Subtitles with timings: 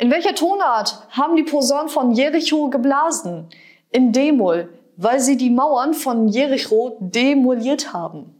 [0.00, 3.50] In welcher Tonart haben die Posaunen von Jericho geblasen?
[3.90, 8.39] In D-Moll, weil sie die Mauern von Jericho demoliert haben.